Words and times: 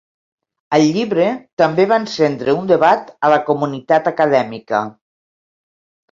El 0.75 0.83
llibre 0.93 1.25
també 1.61 1.83
va 1.91 1.99
encendre 2.03 2.55
un 2.61 2.65
debat 2.71 3.11
a 3.27 3.31
la 3.33 3.37
comunitat 3.51 4.09
acadèmica. 4.13 4.81